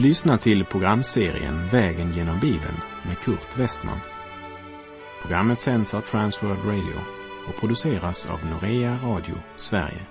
[0.00, 4.00] Du lyssnar till programserien Vägen genom Bibeln med Kurt Westman.
[5.22, 7.00] Programmet sänds av Transworld Radio
[7.48, 10.06] och produceras av Norea Radio Sverige.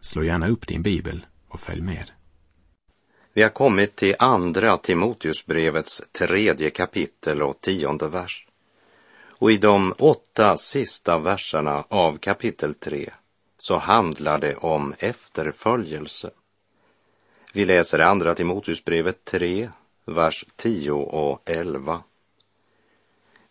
[0.00, 2.10] Slå gärna upp din bibel och följ med.
[3.34, 8.46] Vi har kommit till andra Timoteusbrevets tredje kapitel och tionde vers.
[9.38, 13.10] Och i de åtta sista verserna av kapitel tre
[13.58, 16.30] så handlar det om efterföljelse.
[17.52, 19.70] Vi läser andra Timoteusbrevet 3,
[20.04, 22.02] vers 10 och 11.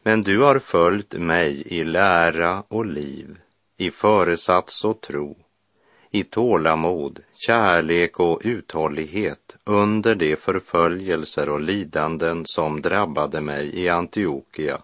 [0.03, 3.39] Men du har följt mig i lära och liv,
[3.77, 5.37] i föresats och tro,
[6.11, 14.81] i tålamod, kärlek och uthållighet under de förföljelser och lidanden som drabbade mig i Antiochia,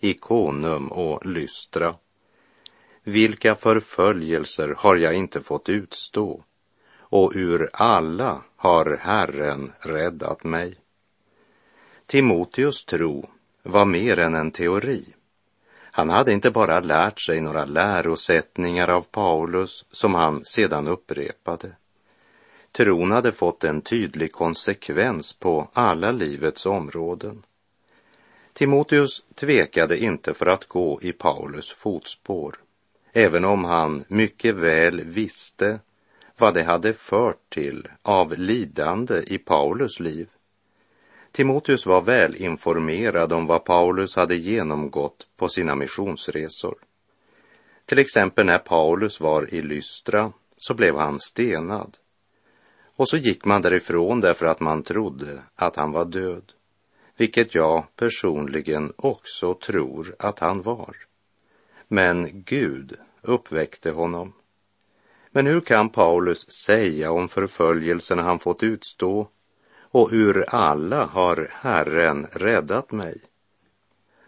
[0.00, 1.94] i Konum och Lystra.
[3.02, 6.42] Vilka förföljelser har jag inte fått utstå?
[7.10, 10.74] och ur alla har Herren räddat mig.
[12.06, 13.30] Timoteus tro
[13.62, 15.14] var mer än en teori.
[15.92, 21.72] Han hade inte bara lärt sig några lärosättningar av Paulus som han sedan upprepade.
[22.72, 27.42] Tron hade fått en tydlig konsekvens på alla livets områden.
[28.52, 32.54] Timoteus tvekade inte för att gå i Paulus fotspår,
[33.12, 35.78] även om han mycket väl visste
[36.40, 40.28] vad det hade fört till av lidande i Paulus liv.
[41.32, 46.74] Timoteus var väl informerad om vad Paulus hade genomgått på sina missionsresor.
[47.84, 51.96] Till exempel när Paulus var i Lystra så blev han stenad.
[52.96, 56.52] Och så gick man därifrån därför att man trodde att han var död,
[57.16, 60.96] vilket jag personligen också tror att han var.
[61.88, 64.32] Men Gud uppväckte honom
[65.30, 69.28] men hur kan Paulus säga om förföljelserna han fått utstå
[69.80, 73.20] och ur alla har Herren räddat mig?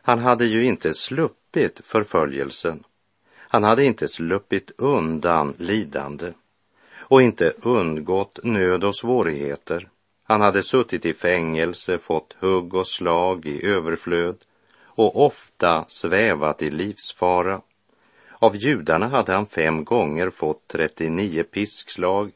[0.02, 2.84] Han hade ju inte sluppit förföljelsen.
[3.36, 6.32] Han hade inte sluppit undan lidande
[6.98, 9.88] och inte undgått nöd och svårigheter.
[10.22, 14.36] Han hade suttit i fängelse, fått hugg och slag i överflöd
[14.84, 17.60] och ofta svävat i livsfara.
[18.42, 22.32] Av judarna hade han fem gånger fått 39 piskslag.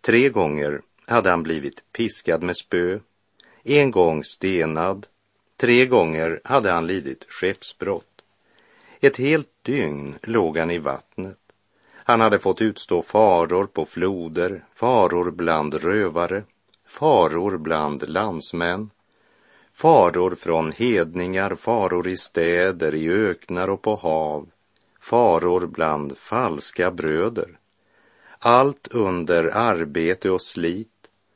[0.00, 2.98] Tre gånger hade han blivit piskad med spö,
[3.62, 5.06] en gång stenad,
[5.56, 8.22] tre gånger hade han lidit skeppsbrott.
[9.00, 11.38] Ett helt dygn låg han i vattnet.
[11.92, 16.42] Han hade fått utstå faror på floder, faror bland rövare,
[16.86, 18.90] faror bland landsmän,
[19.72, 24.48] faror från hedningar, faror i städer, i öknar och på hav,
[25.00, 27.58] faror bland falska bröder.
[28.38, 30.88] Allt under arbete och slit,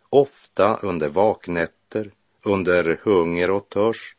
[0.09, 2.11] ofta under vaknätter,
[2.43, 4.19] under hunger och törst,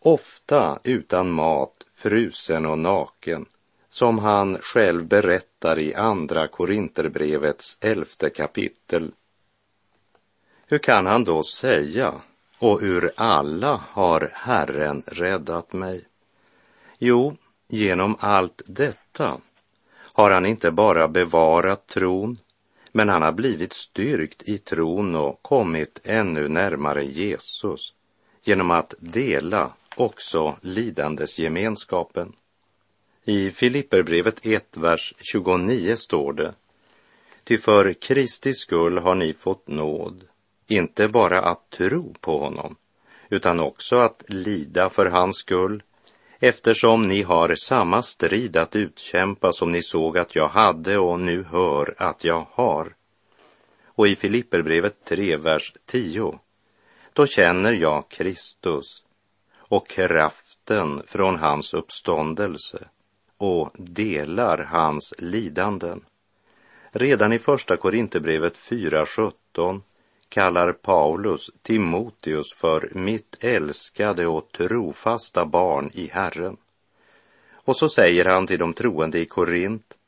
[0.00, 3.46] ofta utan mat, frusen och naken,
[3.90, 9.12] som han själv berättar i Andra Korinterbrevets elfte kapitel.
[10.66, 12.14] Hur kan han då säga,
[12.58, 16.04] och ur alla har Herren räddat mig?
[16.98, 17.36] Jo,
[17.68, 19.40] Genom allt detta
[20.12, 22.38] har han inte bara bevarat tron,
[22.92, 27.94] men han har blivit styrkt i tron och kommit ännu närmare Jesus
[28.44, 32.32] genom att dela också lidandes gemenskapen.
[33.24, 36.54] I Filipperbrevet 1, vers 29 står det
[37.44, 40.24] Ty för Kristi skull har ni fått nåd,
[40.66, 42.76] inte bara att tro på honom,
[43.28, 45.82] utan också att lida för hans skull
[46.38, 51.42] eftersom ni har samma strid att utkämpa som ni såg att jag hade och nu
[51.42, 52.94] hör att jag har.
[53.86, 56.38] Och i Filipperbrevet 3, vers 10,
[57.12, 59.02] då känner jag Kristus
[59.56, 62.88] och kraften från hans uppståndelse
[63.38, 66.04] och delar hans lidanden.
[66.90, 69.80] Redan i första Korinthierbrevet 4.17
[70.28, 76.56] kallar Paulus Timoteus för mitt älskade och trofasta barn i Herren.
[77.54, 79.98] Och så säger han till de troende i Korint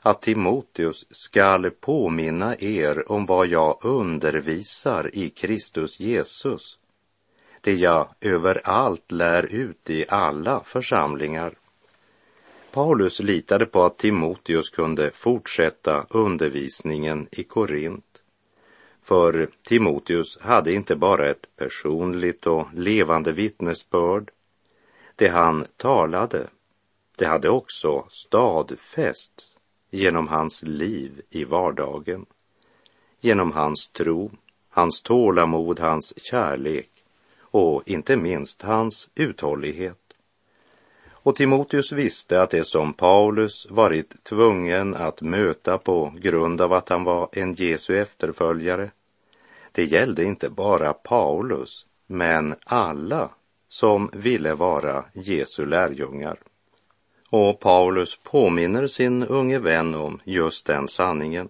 [0.00, 6.78] att Timoteus skall påminna er om vad jag undervisar i Kristus Jesus,
[7.60, 11.54] det jag överallt lär ut i alla församlingar.
[12.70, 18.13] Paulus litade på att Timoteus kunde fortsätta undervisningen i Korint
[19.04, 24.30] för Timoteus hade inte bara ett personligt och levande vittnesbörd.
[25.16, 26.46] Det han talade,
[27.16, 29.56] det hade också stadfästs
[29.90, 32.26] genom hans liv i vardagen,
[33.20, 34.30] genom hans tro,
[34.68, 36.90] hans tålamod, hans kärlek
[37.40, 40.03] och inte minst hans uthållighet.
[41.24, 46.88] Och Timoteus visste att det som Paulus varit tvungen att möta på grund av att
[46.88, 48.90] han var en Jesu efterföljare,
[49.72, 53.30] det gällde inte bara Paulus, men alla
[53.68, 56.38] som ville vara Jesu lärjungar.
[57.30, 61.48] Och Paulus påminner sin unge vän om just den sanningen.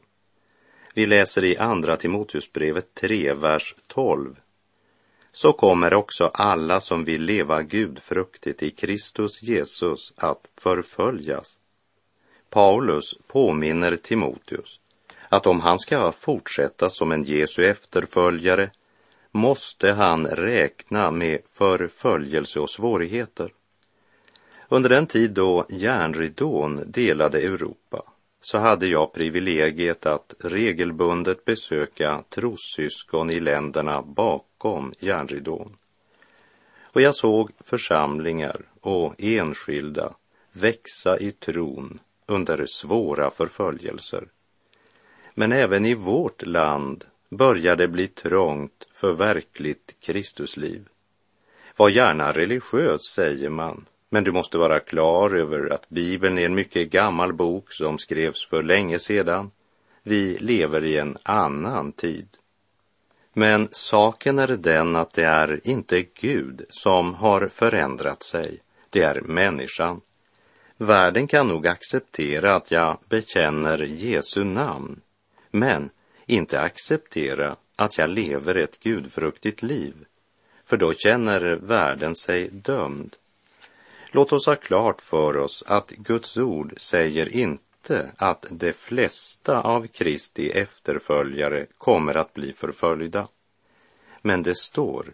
[0.95, 4.37] Vi läser i Andra Timoteusbrevet 3, vers 12.
[5.37, 11.59] Så kommer också alla som vill leva gudfruktigt i Kristus Jesus att förföljas.
[12.51, 14.81] Paulus påminner Timoteus
[15.29, 18.71] att om han ska fortsätta som en Jesu efterföljare
[19.31, 23.53] måste han räkna med förföljelse och svårigheter.
[24.69, 28.03] Under den tid då järnridån delade Europa
[28.41, 35.77] så hade jag privilegiet att regelbundet besöka trossyskon i länderna bakom bakom järnridån.
[36.83, 40.15] Och jag såg församlingar och enskilda
[40.53, 44.25] växa i tron under svåra förföljelser.
[45.35, 50.89] Men även i vårt land börjar det bli trångt för verkligt Kristusliv.
[51.77, 56.55] Var gärna religiös, säger man, men du måste vara klar över att Bibeln är en
[56.55, 59.51] mycket gammal bok som skrevs för länge sedan.
[60.03, 62.29] Vi lever i en annan tid.
[63.37, 68.61] Men saken är den att det är inte Gud som har förändrat sig,
[68.91, 70.01] det är människan.
[70.77, 75.01] Världen kan nog acceptera att jag bekänner Jesu namn,
[75.51, 75.91] men
[76.27, 79.95] inte acceptera att jag lever ett gudfruktigt liv,
[80.65, 83.17] för då känner världen sig dömd.
[84.13, 87.74] Låt oss ha klart för oss att Guds ord säger inte
[88.17, 93.29] att de flesta av Kristi efterföljare kommer att bli förföljda.
[94.23, 95.07] Men det står,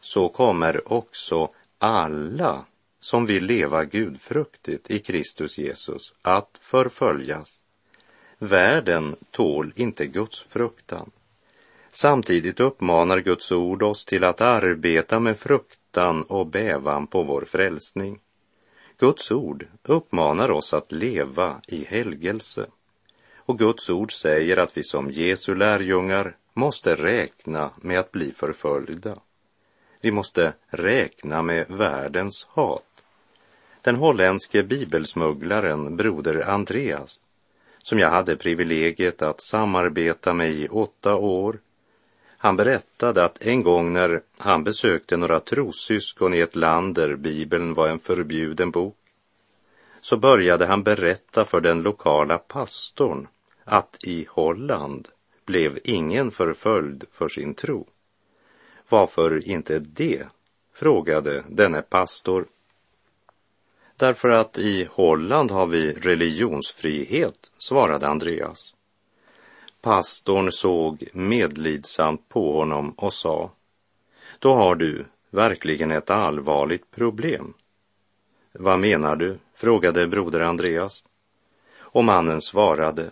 [0.00, 2.64] så kommer också alla
[3.00, 7.58] som vill leva gudfruktigt i Kristus Jesus att förföljas.
[8.38, 11.10] Världen tål inte Guds fruktan.
[11.90, 18.20] Samtidigt uppmanar Guds ord oss till att arbeta med fruktan och bävan på vår frälsning.
[18.98, 22.66] Guds ord uppmanar oss att leva i helgelse.
[23.36, 29.18] Och Guds ord säger att vi som Jesu lärjungar måste räkna med att bli förföljda.
[30.00, 33.02] Vi måste räkna med världens hat.
[33.84, 37.20] Den holländske bibelsmugglaren broder Andreas,
[37.78, 41.58] som jag hade privilegiet att samarbeta med i åtta år,
[42.46, 47.74] han berättade att en gång när han besökte några trossyskon i ett land där Bibeln
[47.74, 48.96] var en förbjuden bok,
[50.00, 53.28] så började han berätta för den lokala pastorn
[53.64, 55.08] att i Holland
[55.44, 57.86] blev ingen förföljd för sin tro.
[58.88, 60.26] Varför inte det?
[60.74, 62.46] frågade denne pastor.
[63.96, 68.75] Därför att i Holland har vi religionsfrihet, svarade Andreas.
[69.86, 73.50] Pastorn såg medlidsamt på honom och sa,
[74.38, 77.54] då har du verkligen ett allvarligt problem.
[78.52, 79.38] Vad menar du?
[79.54, 81.04] frågade broder Andreas.
[81.76, 83.10] Och mannen svarade,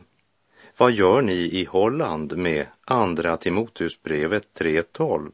[0.77, 5.33] vad gör ni i Holland med Andra Timoteusbrevet 3.12?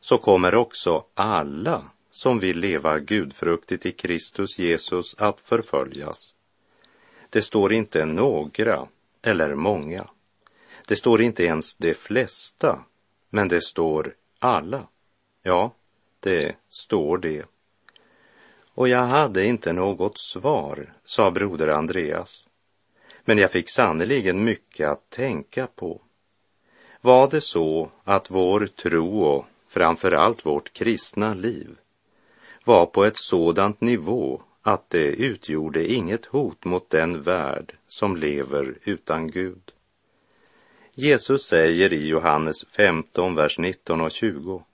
[0.00, 6.34] Så kommer också alla som vill leva gudfruktigt i Kristus Jesus att förföljas.
[7.30, 8.86] Det står inte några
[9.22, 10.06] eller många.
[10.88, 12.84] Det står inte ens de flesta,
[13.30, 14.86] men det står alla.
[15.42, 15.74] Ja,
[16.20, 17.44] det står det.
[18.74, 22.46] Och jag hade inte något svar, sa broder Andreas.
[23.24, 26.00] Men jag fick sannerligen mycket att tänka på.
[27.00, 31.76] Var det så att vår tro och framför allt vårt kristna liv
[32.64, 38.78] var på ett sådant nivå att det utgjorde inget hot mot den värld som lever
[38.84, 39.72] utan Gud?
[40.98, 44.64] Jesus säger i Johannes 15, vers 19 och 20.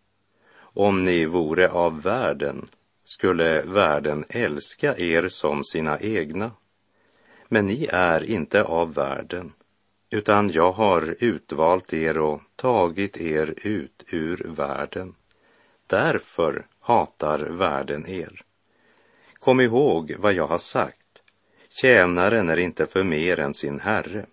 [0.57, 2.69] Om ni vore av världen
[3.05, 6.51] skulle världen älska er som sina egna.
[7.49, 9.53] Men ni är inte av världen,
[10.11, 15.15] utan jag har utvalt er och tagit er ut ur världen.
[15.87, 18.43] Därför hatar världen er.
[19.35, 21.23] Kom ihåg vad jag har sagt.
[21.69, 24.27] Tjänaren är inte för mer än sin herre.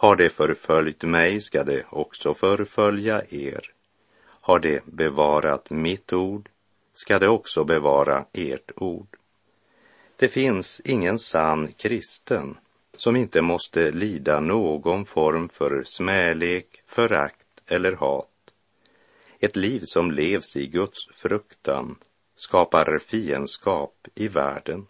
[0.00, 3.72] Har det förföljt mig ska det också förfölja er.
[4.40, 6.48] Har det bevarat mitt ord
[6.94, 9.16] ska det också bevara ert ord.
[10.16, 12.56] Det finns ingen sann kristen
[12.96, 18.52] som inte måste lida någon form för smälek, förakt eller hat
[19.40, 21.96] Ett liv som levs i Guds fruktan
[22.34, 24.86] skapar fiendskap i världen.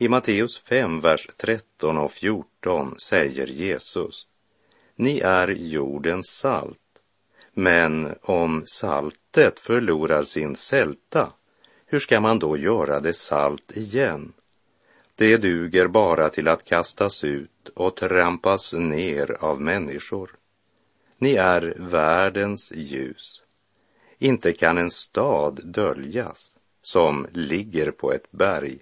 [0.00, 4.26] I Matteus 5, vers 13 och 14 säger Jesus,
[4.96, 6.78] Ni är jordens salt,
[7.54, 11.32] men om saltet förlorar sin sälta,
[11.86, 14.32] hur ska man då göra det salt igen?
[15.14, 20.30] Det duger bara till att kastas ut och trampas ner av människor.
[21.18, 23.42] Ni är världens ljus.
[24.18, 26.50] Inte kan en stad döljas
[26.82, 28.78] som ligger på ett berg.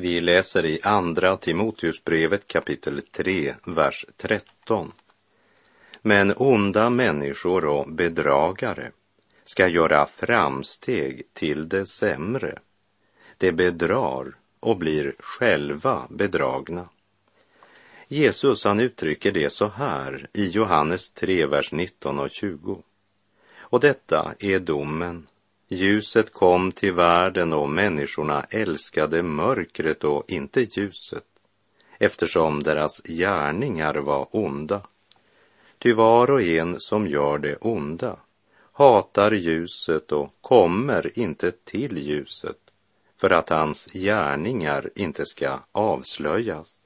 [0.00, 4.92] Vi läser i Andra Timoteusbrevet kapitel 3, vers 13.
[6.02, 8.90] Men onda människor och bedragare
[9.44, 12.58] ska göra framsteg till det sämre.
[13.38, 16.88] De bedrar och blir själva bedragna.
[18.08, 22.82] Jesus han uttrycker det så här i Johannes 3, vers 19 och 20.
[23.58, 25.26] Och detta är domen
[25.72, 31.24] Ljuset kom till världen och människorna älskade mörkret och inte ljuset,
[31.98, 34.82] eftersom deras gärningar var onda.
[35.78, 38.16] Ty var och en som gör det onda
[38.80, 42.56] hatar ljuset och kommer inte till ljuset
[43.16, 46.78] för att hans gärningar inte ska avslöjas.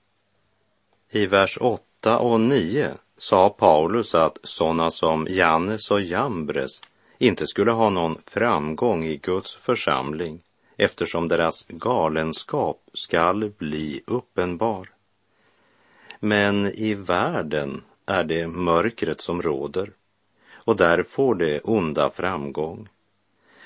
[1.11, 6.81] I vers 8 och 9 sa Paulus att sådana som Jannes och Jambres
[7.27, 10.41] inte skulle ha någon framgång i Guds församling
[10.77, 14.89] eftersom deras galenskap skall bli uppenbar.
[16.21, 19.91] Men i världen är det mörkret som råder
[20.55, 22.89] och där får det onda framgång.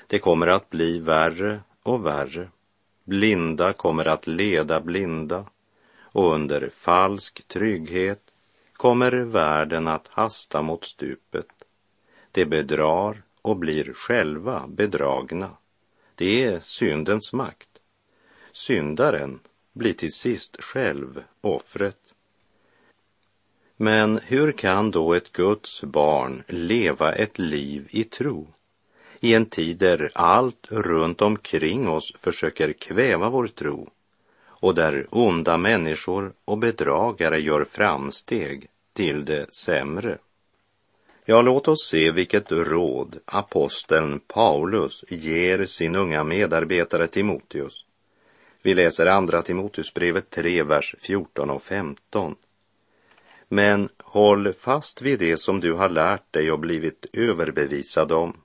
[0.07, 2.49] Det kommer att bli värre och värre.
[3.05, 5.45] Blinda kommer att leda blinda
[6.01, 8.23] och under falsk trygghet
[8.73, 11.47] kommer världen att hasta mot stupet.
[12.33, 15.51] Det bedrar och blir själva bedragna.
[16.15, 17.69] Det är syndens makt.
[18.53, 19.41] Syndaren
[19.73, 22.15] blir till sist själv offret.
[23.77, 28.47] Men hur kan då ett Guds barn leva ett liv i tro
[29.21, 33.91] i en tid där allt runt omkring oss försöker kväva vår tro
[34.61, 40.19] och där onda människor och bedragare gör framsteg till det sämre?
[41.31, 47.85] Ja, låt oss se vilket råd aposteln Paulus ger sin unga medarbetare Timoteus.
[48.63, 52.35] Vi läser andra Timoteusbrevet 3, vers 14 och 15.
[53.49, 58.37] Men håll fast vid det som du har lärt dig och blivit överbevisad om.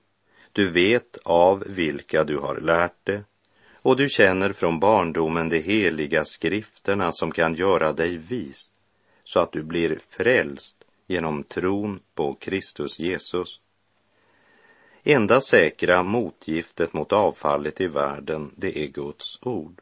[0.52, 3.22] Du vet av vilka du har lärt det
[3.72, 8.72] och du känner från barndomen de heliga skrifterna som kan göra dig vis
[9.24, 13.60] så att du blir frälst genom tron på Kristus Jesus.
[15.02, 19.80] Enda säkra motgiftet mot avfallet i världen, det är Guds ord.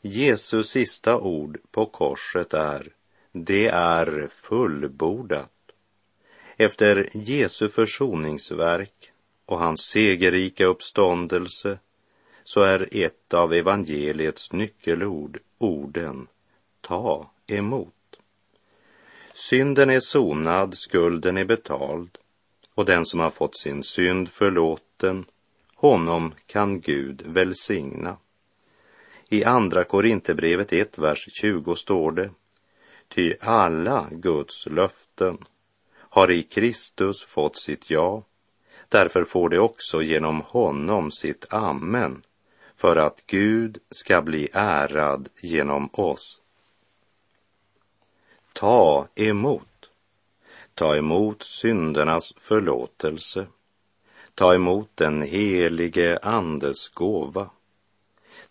[0.00, 2.92] Jesus sista ord på korset är,
[3.32, 5.50] det är fullbordat.
[6.56, 9.12] Efter Jesu försoningsverk
[9.46, 11.78] och hans segerrika uppståndelse
[12.44, 16.26] så är ett av evangeliets nyckelord orden
[16.80, 17.97] ta emot.
[19.40, 22.18] Synden är sonad, skulden är betald
[22.74, 25.24] och den som har fått sin synd förlåten,
[25.74, 28.16] honom kan Gud välsigna.
[29.28, 32.30] I Andra Korinthierbrevet 1, vers 20 står det,
[33.08, 35.38] ty alla Guds löften
[35.94, 38.22] har i Kristus fått sitt ja,
[38.88, 42.22] därför får det också genom honom sitt amen,
[42.76, 46.42] för att Gud ska bli ärad genom oss.
[48.58, 49.90] Ta emot.
[50.74, 53.46] Ta emot syndernas förlåtelse.
[54.34, 57.50] Ta emot den helige Andes gåva.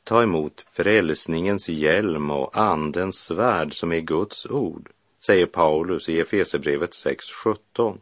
[0.04, 6.92] Ta emot frälsningens hjälm och Andens svärd som är Guds ord, säger Paulus i Efesebrevet
[6.92, 7.98] 6.17.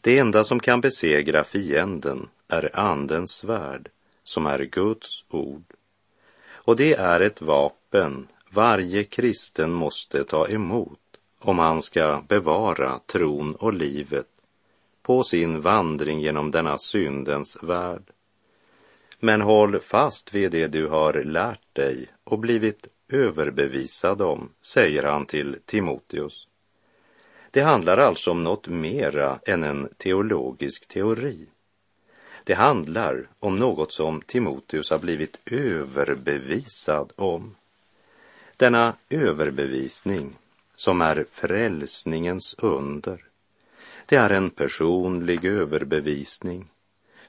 [0.00, 3.90] Det enda som kan besegra fienden är Andens svärd,
[4.24, 5.74] som är Guds ord.
[6.52, 10.98] Och det är ett vapen varje kristen måste ta emot
[11.38, 14.26] om han ska bevara tron och livet
[15.02, 18.02] på sin vandring genom denna syndens värld.
[19.20, 25.26] Men håll fast vid det du har lärt dig och blivit överbevisad om, säger han
[25.26, 26.48] till Timoteus.
[27.50, 31.46] Det handlar alltså om något mera än en teologisk teori.
[32.44, 37.54] Det handlar om något som Timoteus har blivit överbevisad om.
[38.56, 40.36] Denna överbevisning,
[40.76, 43.24] som är frälsningens under,
[44.06, 46.68] det är en personlig överbevisning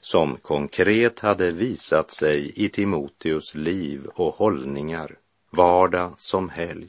[0.00, 5.16] som konkret hade visat sig i Timoteus liv och hållningar,
[5.50, 6.88] vardag som helg.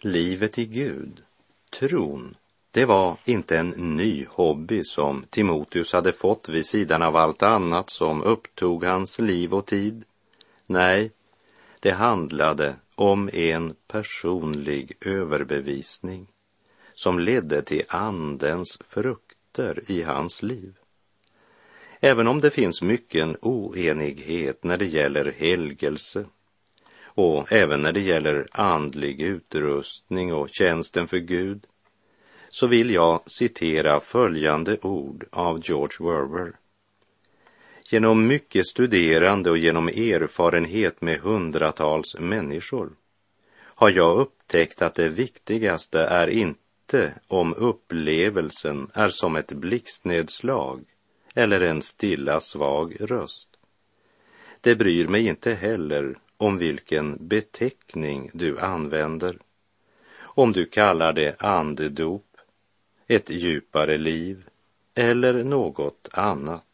[0.00, 1.22] Livet i Gud,
[1.70, 2.36] tron,
[2.70, 7.90] det var inte en ny hobby som Timoteus hade fått vid sidan av allt annat
[7.90, 10.04] som upptog hans liv och tid.
[10.66, 11.10] Nej,
[11.80, 16.26] det handlade om en personlig överbevisning
[16.94, 20.74] som ledde till Andens frukter i hans liv.
[22.00, 26.24] Även om det finns mycken oenighet när det gäller helgelse
[27.04, 31.66] och även när det gäller andlig utrustning och tjänsten för Gud
[32.48, 36.52] så vill jag citera följande ord av George Werber.
[37.88, 42.90] Genom mycket studerande och genom erfarenhet med hundratals människor
[43.80, 50.84] har jag upptäckt att det viktigaste är inte om upplevelsen är som ett blixtnedslag
[51.34, 53.48] eller en stilla svag röst.
[54.60, 59.38] Det bryr mig inte heller om vilken beteckning du använder.
[60.18, 62.36] Om du kallar det andedop
[63.06, 64.44] ett djupare liv
[64.94, 66.66] eller något annat.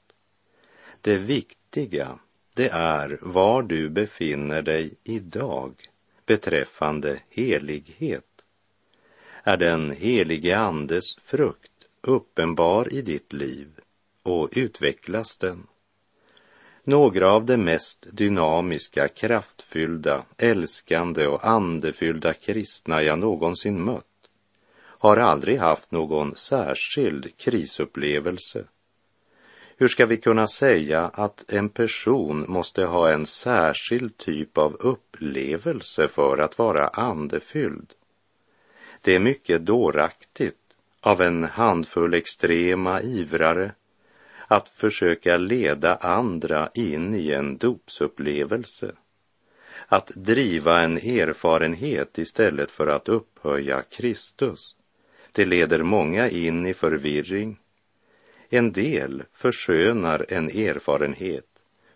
[1.07, 2.19] Det viktiga,
[2.55, 5.75] det är var du befinner dig idag
[6.27, 8.45] beträffande helighet.
[9.43, 13.69] Är den helige Andes frukt uppenbar i ditt liv
[14.23, 15.67] och utvecklas den?
[16.85, 24.29] Några av de mest dynamiska, kraftfyllda, älskande och andefyllda kristna jag någonsin mött
[24.79, 28.65] har aldrig haft någon särskild krisupplevelse.
[29.79, 36.09] Hur ska vi kunna säga att en person måste ha en särskild typ av upplevelse
[36.09, 37.93] för att vara andefylld?
[39.01, 40.57] Det är mycket dåraktigt
[41.01, 43.73] av en handfull extrema ivrare
[44.47, 48.93] att försöka leda andra in i en dopsupplevelse.
[49.87, 54.77] Att driva en erfarenhet istället för att upphöja Kristus.
[55.33, 57.59] Det leder många in i förvirring.
[58.49, 61.47] En del förskönar en erfarenhet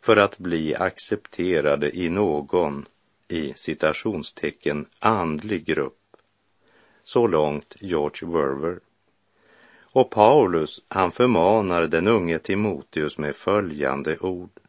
[0.00, 2.86] för att bli accepterade i någon,
[3.28, 6.16] i citationstecken, andlig grupp.
[7.02, 8.80] Så långt George Werver.
[9.92, 14.60] Och Paulus, han förmanar den unge Timoteus med följande ord.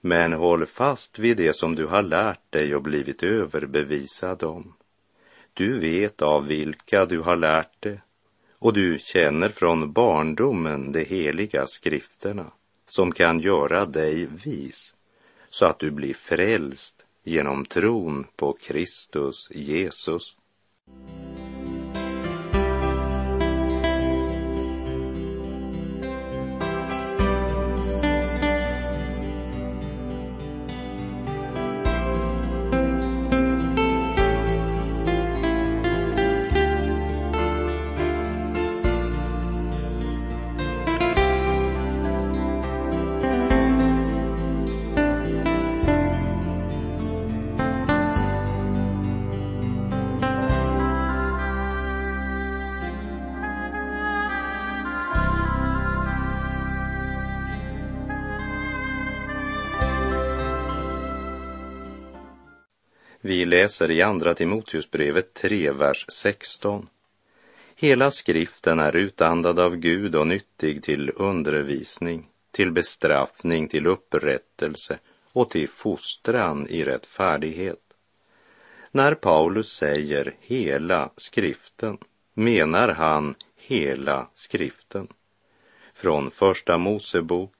[0.00, 4.74] Men håll fast vid det som du har lärt dig och blivit överbevisad om.
[5.54, 8.00] Du vet av vilka du har lärt det
[8.62, 12.46] och du känner från barndomen de heliga skrifterna
[12.86, 14.94] som kan göra dig vis
[15.50, 20.36] så att du blir frälst genom tron på Kristus Jesus.
[63.24, 66.88] Vi läser i Andra Timoteusbrevet 3, vers 16.
[67.74, 74.98] Hela skriften är utandad av Gud och nyttig till undervisning, till bestraffning, till upprättelse
[75.32, 77.80] och till fostran i rättfärdighet.
[78.90, 81.98] När Paulus säger hela skriften
[82.34, 85.08] menar han hela skriften.
[85.94, 87.54] Från Första Mosebok,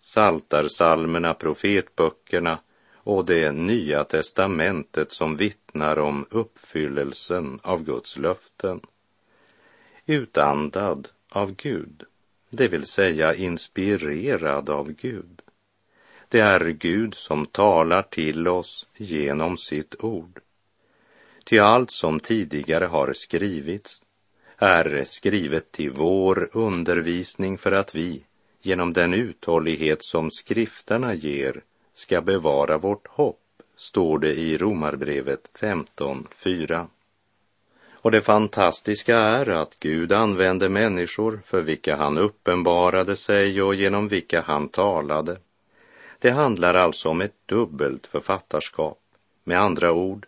[0.00, 2.58] Saltarsalmerna, profetböckerna
[3.06, 8.80] och det nya testamentet som vittnar om uppfyllelsen av Guds löften.
[10.06, 12.02] Utandad av Gud,
[12.50, 15.42] det vill säga inspirerad av Gud.
[16.28, 20.40] Det är Gud som talar till oss genom sitt ord.
[21.44, 24.02] Ty allt som tidigare har skrivits
[24.56, 28.24] är skrivet till vår undervisning för att vi
[28.62, 31.62] genom den uthållighet som skrifterna ger
[31.96, 33.42] ska bevara vårt hopp,
[33.76, 36.86] står det i Romarbrevet 15.4.
[37.92, 44.08] Och det fantastiska är att Gud använde människor för vilka han uppenbarade sig och genom
[44.08, 45.38] vilka han talade.
[46.18, 48.98] Det handlar alltså om ett dubbelt författarskap.
[49.44, 50.26] Med andra ord,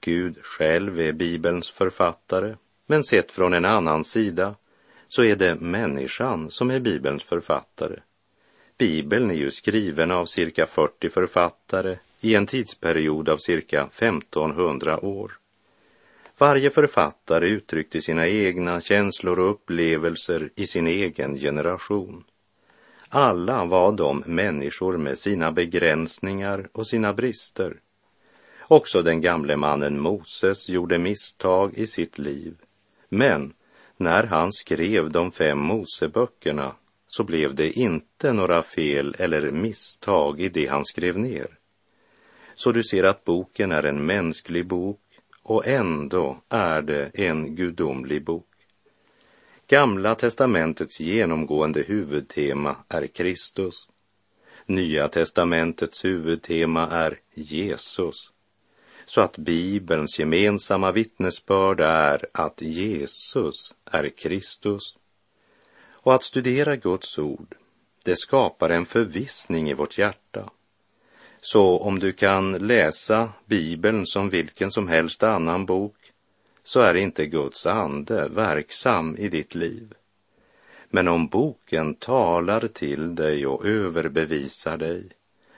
[0.00, 4.54] Gud själv är Bibelns författare, men sett från en annan sida
[5.08, 8.00] så är det människan som är Bibelns författare.
[8.78, 15.32] Bibeln är ju skriven av cirka 40 författare i en tidsperiod av cirka 1500 år.
[16.38, 22.24] Varje författare uttryckte sina egna känslor och upplevelser i sin egen generation.
[23.08, 27.76] Alla var de människor med sina begränsningar och sina brister.
[28.60, 32.54] Också den gamle mannen Moses gjorde misstag i sitt liv.
[33.08, 33.52] Men
[33.96, 36.74] när han skrev de fem Moseböckerna
[37.10, 41.58] så blev det inte några fel eller misstag i det han skrev ner.
[42.54, 45.00] Så du ser att boken är en mänsklig bok
[45.42, 48.46] och ändå är det en gudomlig bok.
[49.66, 53.88] Gamla testamentets genomgående huvudtema är Kristus.
[54.66, 58.32] Nya testamentets huvudtema är Jesus.
[59.06, 64.97] Så att Bibelns gemensamma vittnesbörd är att Jesus är Kristus.
[66.00, 67.54] Och att studera Guds ord,
[68.04, 70.50] det skapar en förvissning i vårt hjärta.
[71.40, 75.96] Så om du kan läsa Bibeln som vilken som helst annan bok
[76.64, 79.94] så är inte Guds ande verksam i ditt liv.
[80.90, 85.08] Men om boken talar till dig och överbevisar dig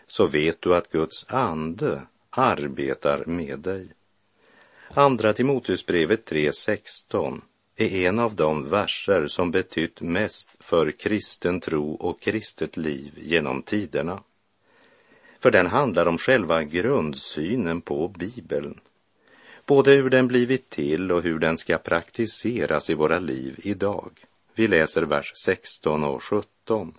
[0.06, 3.88] så vet du att Guds ande arbetar med dig.
[4.94, 7.40] Andra Timoteusbrevet 3.16
[7.80, 13.62] är en av de verser som betytt mest för kristen tro och kristet liv genom
[13.62, 14.22] tiderna.
[15.40, 18.80] För den handlar om själva grundsynen på Bibeln
[19.70, 24.10] både hur den blivit till och hur den ska praktiseras i våra liv idag.
[24.54, 26.94] Vi läser vers 16 och 17.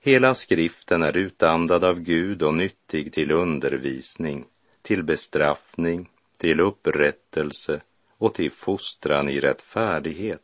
[0.00, 4.44] Hela skriften är utandad av Gud och nyttig till undervisning,
[4.82, 6.08] till bestraffning,
[6.38, 7.80] till upprättelse
[8.18, 10.42] och till fostran i rättfärdighet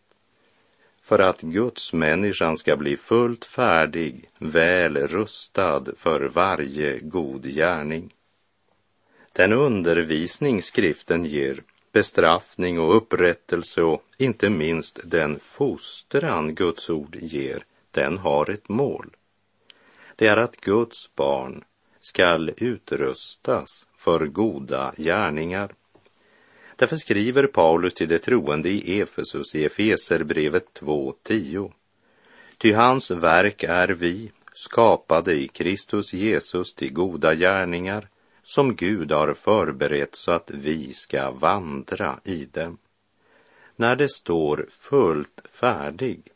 [1.02, 8.14] för att Guds människan ska bli fullt färdig, väl rustad för varje god gärning.
[9.32, 17.64] Den undervisning skriften ger, bestraffning och upprättelse och inte minst den fostran Guds ord ger,
[17.90, 19.16] den har ett mål.
[20.16, 21.64] Det är att Guds barn
[22.00, 25.74] skall utrustas för goda gärningar.
[26.76, 31.72] Därför skriver Paulus till de troende i Efesus i Efeserbrevet 2.10.
[32.58, 38.08] Ty hans verk är vi, skapade i Kristus Jesus till goda gärningar,
[38.42, 42.78] som Gud har förberett så att vi ska vandra i dem.
[43.76, 46.32] När det står fullt färdig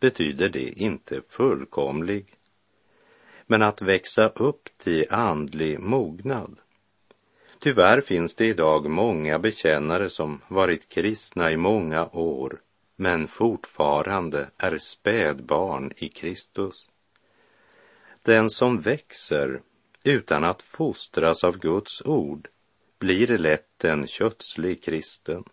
[0.00, 2.26] betyder det inte fullkomlig,
[3.46, 6.58] men att växa upp till andlig mognad.
[7.64, 12.60] Tyvärr finns det idag många bekännare som varit kristna i många år
[12.96, 16.90] men fortfarande är spädbarn i Kristus.
[18.22, 19.60] Den som växer
[20.02, 22.48] utan att fostras av Guds ord
[22.98, 25.44] blir lätt en kötslig kristen.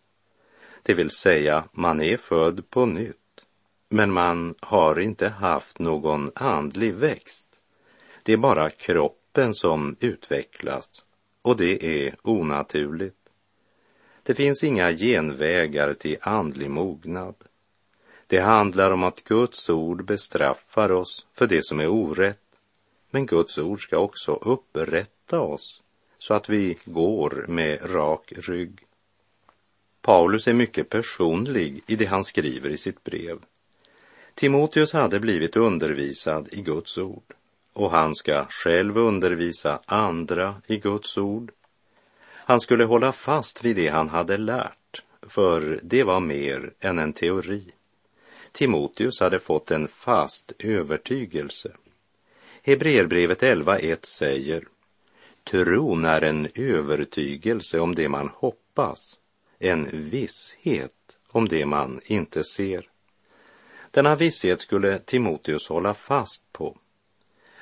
[0.84, 3.46] Det vill säga, man är född på nytt,
[3.90, 7.60] men man har inte haft någon andlig växt.
[8.24, 11.06] Det är bara kroppen som utvecklas
[11.42, 13.16] och det är onaturligt.
[14.24, 17.36] Det finns inga genvägar till andlig mognad.
[18.28, 22.38] Det handlar om att Guds ord bestraffar oss för det som är orätt
[23.10, 25.82] men Guds ord ska också upprätta oss
[26.18, 28.80] så att vi går med rak rygg.
[30.02, 33.40] Paulus är mycket personlig i det han skriver i sitt brev.
[34.36, 37.34] Timoteus hade blivit undervisad i Guds ord
[37.74, 41.52] och han ska själv undervisa andra i Guds ord.
[42.34, 47.14] Han skulle hålla fast vid det han hade lärt, för det var mer än en
[47.14, 47.72] teori.
[48.52, 51.72] Timoteus hade fått en fast övertygelse
[52.64, 54.68] Hebreerbrevet 11.1 säger
[55.44, 59.20] Tron är en övertygelse om det man hoppas,
[59.60, 60.92] en visshet
[61.28, 62.90] om det man inte ser.
[63.92, 66.78] Denna visshet skulle Timoteus hålla fast på.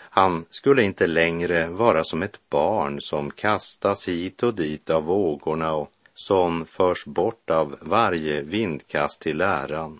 [0.09, 5.73] Han skulle inte längre vara som ett barn som kastas hit och dit av vågorna
[5.73, 9.99] och som förs bort av varje vindkast till läran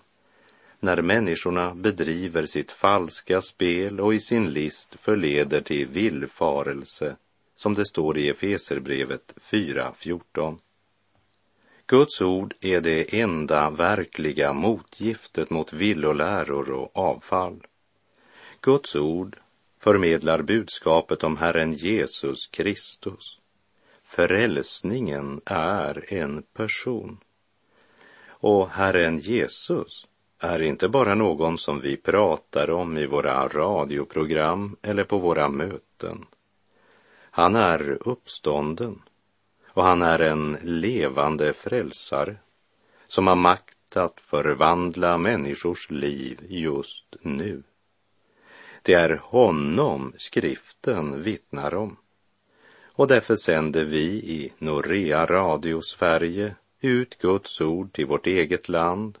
[0.80, 7.16] när människorna bedriver sitt falska spel och i sin list förleder till villfarelse,
[7.56, 10.58] som det står i Efeserbrevet 4.14.
[11.86, 17.66] Guds ord är det enda verkliga motgiftet mot villoläror och avfall.
[18.60, 19.36] Guds ord
[19.80, 23.38] förmedlar budskapet om Herren Jesus Kristus.
[24.04, 27.18] Frälsningen är en person.
[28.28, 30.06] Och Herren Jesus
[30.38, 36.26] är inte bara någon som vi pratar om i våra radioprogram eller på våra möten.
[37.30, 39.02] Han är uppstånden
[39.66, 42.36] och han är en levande frälsare
[43.06, 47.62] som har makt att förvandla människors liv just nu.
[48.82, 51.96] Det är honom skriften vittnar om.
[52.82, 59.18] Och därför sänder vi i Norea Radio Sverige ut Guds ord till vårt eget land,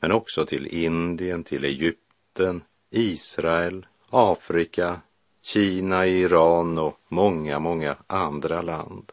[0.00, 5.00] men också till Indien, till Egypten, Israel, Afrika,
[5.42, 9.12] Kina, Iran och många, många andra land.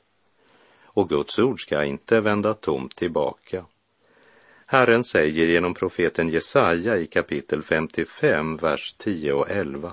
[0.84, 3.66] Och Guds ord ska inte vända tomt tillbaka.
[4.68, 9.92] Herren säger genom profeten Jesaja i kapitel 55, vers 10 och 11.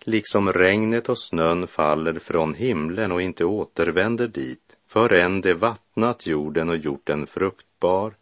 [0.00, 6.68] Liksom regnet och snön faller från himlen och inte återvänder dit förrän det vattnat jorden
[6.68, 8.14] och gjort den fruktbar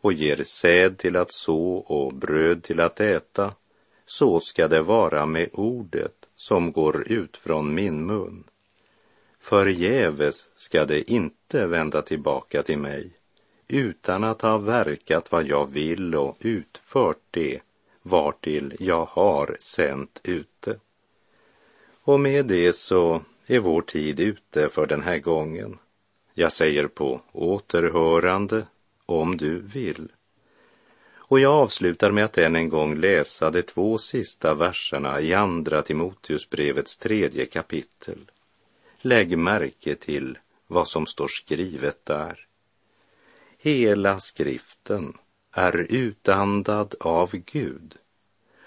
[0.00, 3.54] och ger säd till att så och bröd till att äta,
[4.06, 8.44] så ska det vara med ordet som går ut från min mun.
[9.38, 13.19] Förgäves ska det inte vända tillbaka till mig,
[13.72, 17.60] utan att ha verkat vad jag vill och utfört det
[18.02, 20.78] vartill jag har sänt ute.
[22.02, 25.78] Och med det så är vår tid ute för den här gången.
[26.34, 28.66] Jag säger på återhörande
[29.06, 30.08] om du vill.
[31.30, 35.82] Och jag avslutar med att än en gång läsa de två sista verserna i Andra
[35.82, 38.30] Timoteusbrevets tredje kapitel.
[38.98, 42.46] Lägg märke till vad som står skrivet där.
[43.62, 45.16] Hela skriften
[45.52, 47.96] är utandad av Gud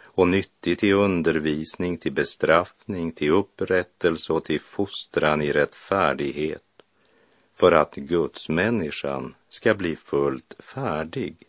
[0.04, 6.64] och nyttig till undervisning, till bestraffning, till upprättelse och till fostran i rättfärdighet
[7.56, 11.48] för att Guds människan ska bli fullt färdig,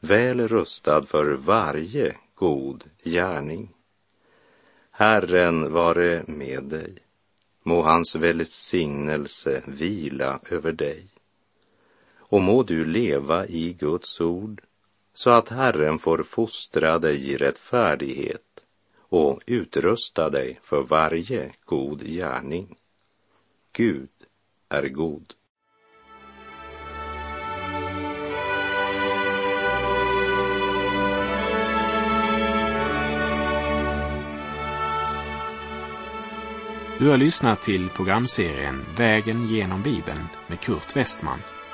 [0.00, 3.74] väl rustad för varje god gärning.
[4.90, 6.98] Herren vare med dig.
[7.62, 11.15] Må hans välsignelse vila över dig.
[12.28, 14.62] Och må du leva i Guds ord
[15.14, 18.42] så att Herren får fostra dig i rättfärdighet
[19.08, 22.76] och utrusta dig för varje god gärning.
[23.72, 24.08] Gud
[24.68, 25.34] är god.
[36.98, 41.40] Du har lyssnat till programserien Vägen genom Bibeln med Kurt Westman